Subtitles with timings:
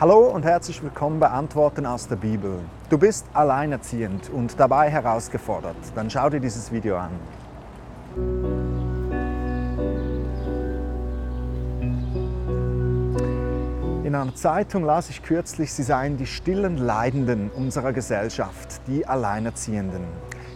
[0.00, 2.60] Hallo und herzlich willkommen bei Antworten aus der Bibel.
[2.88, 5.74] Du bist alleinerziehend und dabei herausgefordert.
[5.96, 7.10] Dann schau dir dieses Video an.
[14.04, 20.04] In einer Zeitung las ich kürzlich, sie seien die stillen Leidenden unserer Gesellschaft, die Alleinerziehenden.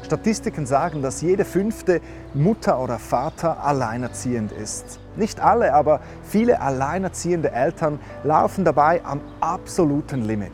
[0.04, 2.00] Statistiken sagen, dass jede fünfte
[2.32, 5.00] Mutter oder Vater alleinerziehend ist.
[5.16, 10.52] Nicht alle, aber viele alleinerziehende Eltern laufen dabei am absoluten Limit.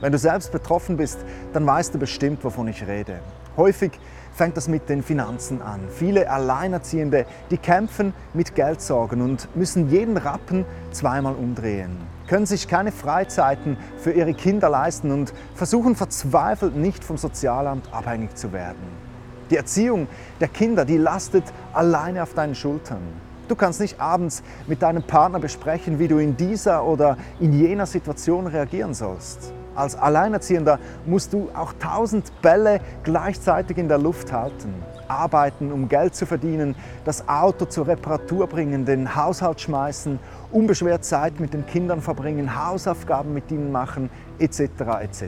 [0.00, 1.18] Wenn du selbst betroffen bist,
[1.52, 3.18] dann weißt du bestimmt, wovon ich rede.
[3.56, 3.98] Häufig
[4.32, 5.80] fängt das mit den Finanzen an.
[5.90, 11.96] Viele Alleinerziehende, die kämpfen mit Geldsorgen und müssen jeden Rappen zweimal umdrehen,
[12.28, 18.36] können sich keine Freizeiten für ihre Kinder leisten und versuchen verzweifelt nicht vom Sozialamt abhängig
[18.36, 19.08] zu werden.
[19.50, 20.06] Die Erziehung
[20.40, 23.02] der Kinder, die lastet alleine auf deinen Schultern.
[23.48, 27.86] Du kannst nicht abends mit deinem Partner besprechen, wie du in dieser oder in jener
[27.86, 29.54] Situation reagieren sollst.
[29.74, 34.74] Als Alleinerziehender musst du auch tausend Bälle gleichzeitig in der Luft halten.
[35.06, 36.74] Arbeiten, um Geld zu verdienen,
[37.06, 40.18] das Auto zur Reparatur bringen, den Haushalt schmeißen,
[40.52, 44.60] unbeschwert Zeit mit den Kindern verbringen, Hausaufgaben mit ihnen machen, etc.
[45.00, 45.24] etc.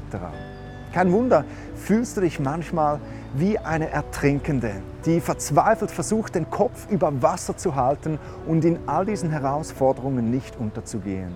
[0.92, 1.44] Kein Wunder,
[1.76, 2.98] fühlst du dich manchmal
[3.34, 4.72] wie eine Ertrinkende,
[5.06, 10.58] die verzweifelt versucht, den Kopf über Wasser zu halten und in all diesen Herausforderungen nicht
[10.58, 11.32] unterzugehen.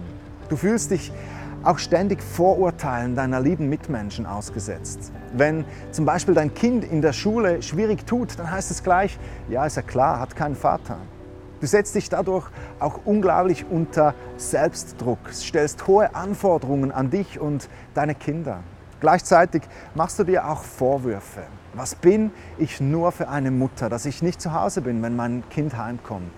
[0.49, 1.13] Du fühlst dich
[1.63, 5.13] auch ständig Vorurteilen deiner lieben Mitmenschen ausgesetzt.
[5.33, 9.65] Wenn zum Beispiel dein Kind in der Schule schwierig tut, dann heißt es gleich, ja,
[9.65, 10.99] ist ja klar, hat keinen Vater.
[11.61, 12.49] Du setzt dich dadurch
[12.81, 18.59] auch unglaublich unter Selbstdruck, stellst hohe Anforderungen an dich und deine Kinder.
[19.05, 21.43] Gleichzeitig machst du dir auch Vorwürfe.
[21.75, 25.45] Was bin ich nur für eine Mutter, dass ich nicht zu Hause bin, wenn mein
[25.51, 26.33] Kind heimkommt?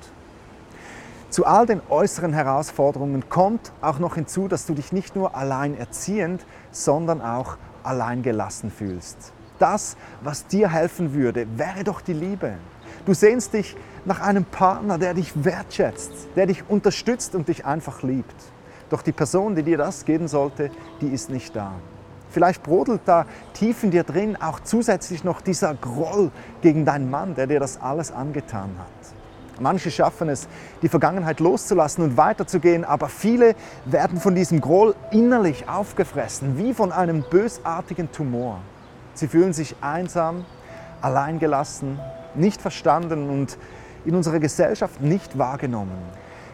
[1.30, 5.78] Zu all den äußeren Herausforderungen kommt auch noch hinzu, dass du dich nicht nur allein
[5.78, 9.32] erziehend, sondern auch allein gelassen fühlst.
[9.60, 12.54] Das, was dir helfen würde, wäre doch die Liebe.
[13.04, 18.02] Du sehnst dich nach einem Partner, der dich wertschätzt, der dich unterstützt und dich einfach
[18.02, 18.34] liebt.
[18.90, 21.70] Doch die Person, die dir das geben sollte, die ist nicht da.
[22.30, 26.30] Vielleicht brodelt da tief in dir drin auch zusätzlich noch dieser Groll
[26.62, 29.16] gegen deinen Mann, der dir das alles angetan hat.
[29.58, 30.48] Manche schaffen es,
[30.82, 33.54] die Vergangenheit loszulassen und weiterzugehen, aber viele
[33.86, 38.60] werden von diesem Groll innerlich aufgefressen, wie von einem bösartigen Tumor.
[39.14, 40.44] Sie fühlen sich einsam,
[41.00, 41.98] alleingelassen,
[42.34, 43.56] nicht verstanden und
[44.04, 45.96] in unserer Gesellschaft nicht wahrgenommen.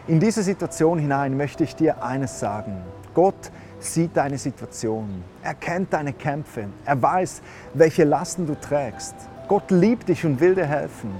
[0.07, 2.77] In diese Situation hinein möchte ich dir eines sagen.
[3.13, 3.51] Gott
[3.85, 5.23] sieht deine Situation.
[5.41, 6.67] Er kennt deine Kämpfe.
[6.85, 7.41] Er weiß,
[7.73, 9.15] welche Lasten du trägst.
[9.47, 11.11] Gott liebt dich und will dir helfen.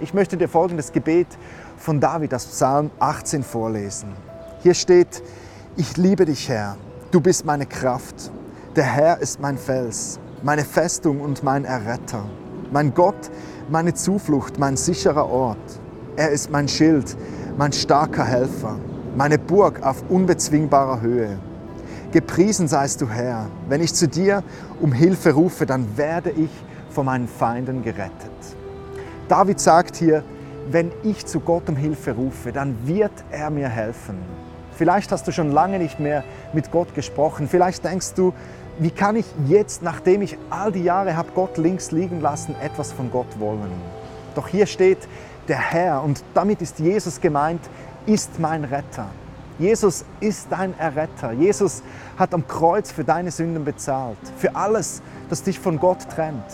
[0.00, 1.26] Ich möchte dir folgendes Gebet
[1.76, 4.08] von David aus Psalm 18 vorlesen.
[4.62, 5.22] Hier steht,
[5.76, 6.76] ich liebe dich, Herr,
[7.10, 8.30] du bist meine Kraft.
[8.76, 12.24] Der Herr ist mein Fels, meine Festung und mein Erretter.
[12.70, 13.30] Mein Gott,
[13.68, 15.80] meine Zuflucht, mein sicherer Ort.
[16.16, 17.16] Er ist mein Schild,
[17.56, 18.78] mein starker Helfer,
[19.16, 21.38] meine Burg auf unbezwingbarer Höhe.
[22.12, 23.46] Gepriesen seist du, Herr.
[23.70, 24.44] Wenn ich zu dir
[24.82, 26.50] um Hilfe rufe, dann werde ich
[26.90, 28.30] von meinen Feinden gerettet.
[29.28, 30.22] David sagt hier,
[30.70, 34.18] wenn ich zu Gott um Hilfe rufe, dann wird er mir helfen.
[34.72, 37.48] Vielleicht hast du schon lange nicht mehr mit Gott gesprochen.
[37.48, 38.34] Vielleicht denkst du,
[38.78, 42.92] wie kann ich jetzt, nachdem ich all die Jahre habe Gott links liegen lassen, etwas
[42.92, 43.72] von Gott wollen?
[44.34, 44.98] Doch hier steht,
[45.48, 47.62] der Herr, und damit ist Jesus gemeint,
[48.04, 49.06] ist mein Retter.
[49.58, 51.32] Jesus ist dein Erretter.
[51.32, 51.82] Jesus
[52.18, 56.44] hat am Kreuz für deine Sünden bezahlt, für alles, das dich von Gott trennt.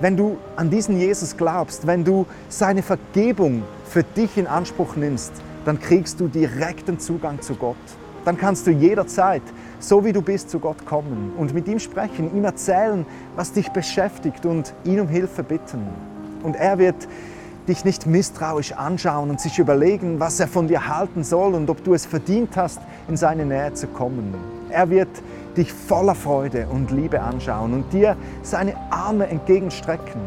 [0.00, 5.32] Wenn du an diesen Jesus glaubst, wenn du seine Vergebung für dich in Anspruch nimmst,
[5.64, 7.76] dann kriegst du direkten Zugang zu Gott.
[8.24, 9.42] Dann kannst du jederzeit,
[9.78, 13.04] so wie du bist, zu Gott kommen und mit ihm sprechen, ihm erzählen,
[13.36, 15.86] was dich beschäftigt und ihn um Hilfe bitten.
[16.42, 17.08] Und er wird
[17.68, 21.84] dich nicht misstrauisch anschauen und sich überlegen, was er von dir halten soll und ob
[21.84, 24.34] du es verdient hast, in seine Nähe zu kommen.
[24.70, 25.08] Er wird
[25.56, 30.20] dich voller Freude und Liebe anschauen und dir seine Arme entgegenstrecken.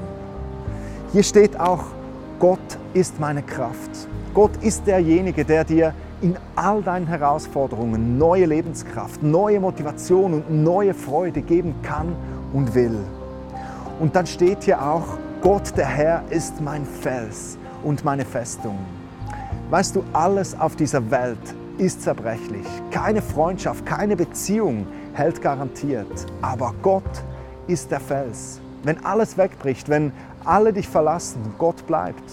[1.12, 1.84] Hier steht auch,
[2.40, 2.60] Gott
[2.94, 4.08] ist meine Kraft.
[4.34, 10.94] Gott ist derjenige, der dir in all deinen Herausforderungen neue Lebenskraft, neue Motivation und neue
[10.94, 12.16] Freude geben kann
[12.54, 13.00] und will.
[14.00, 18.80] Und dann steht hier auch, Gott der Herr ist mein Fels und meine Festung.
[19.70, 21.38] Weißt du, alles auf dieser Welt
[21.78, 22.66] ist zerbrechlich.
[22.92, 26.26] Keine Freundschaft, keine Beziehung hält garantiert.
[26.42, 27.04] Aber Gott
[27.68, 28.60] ist der Fels.
[28.84, 30.12] Wenn alles wegbricht, wenn
[30.44, 32.24] alle dich verlassen, Gott bleibt.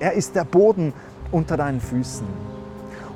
[0.00, 0.92] Er ist der Boden
[1.30, 2.26] unter deinen Füßen.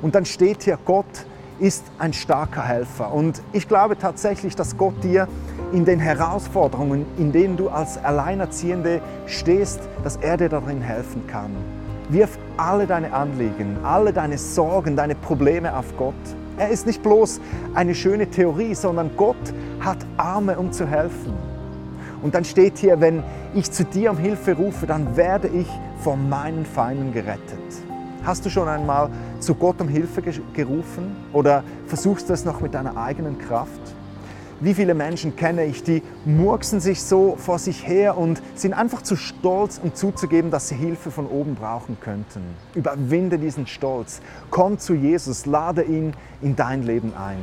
[0.01, 1.25] Und dann steht hier, Gott
[1.59, 3.13] ist ein starker Helfer.
[3.13, 5.27] Und ich glaube tatsächlich, dass Gott dir
[5.73, 11.51] in den Herausforderungen, in denen du als Alleinerziehende stehst, dass er dir darin helfen kann.
[12.09, 16.13] Wirf alle deine Anliegen, alle deine Sorgen, deine Probleme auf Gott.
[16.57, 17.41] Er ist nicht bloß
[17.73, 19.35] eine schöne Theorie, sondern Gott
[19.79, 21.33] hat Arme, um zu helfen.
[22.21, 23.23] Und dann steht hier, wenn
[23.55, 25.67] ich zu dir um Hilfe rufe, dann werde ich
[25.99, 27.59] vor meinen Feinden gerettet.
[28.23, 29.09] Hast du schon einmal
[29.39, 30.21] zu Gott um Hilfe
[30.53, 33.92] gerufen oder versuchst du es noch mit deiner eigenen Kraft?
[34.63, 39.01] Wie viele Menschen kenne ich, die murksen sich so vor sich her und sind einfach
[39.01, 42.41] zu stolz, um zuzugeben, dass sie Hilfe von oben brauchen könnten.
[42.73, 44.21] Überwinde diesen Stolz.
[44.51, 47.39] Komm zu Jesus, lade ihn in dein Leben ein.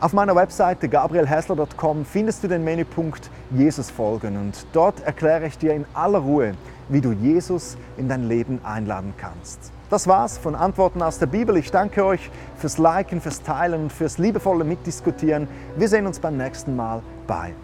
[0.00, 5.74] Auf meiner Webseite gabrielhessler.com findest du den Menüpunkt Jesus folgen und dort erkläre ich dir
[5.74, 6.54] in aller Ruhe,
[6.88, 9.70] wie du Jesus in dein Leben einladen kannst.
[9.94, 11.56] Das war's von Antworten aus der Bibel.
[11.56, 15.46] Ich danke euch fürs Liken, fürs Teilen und fürs liebevolle Mitdiskutieren.
[15.76, 17.00] Wir sehen uns beim nächsten Mal.
[17.28, 17.54] Bye.